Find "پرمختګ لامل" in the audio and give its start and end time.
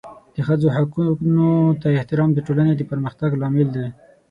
2.91-3.67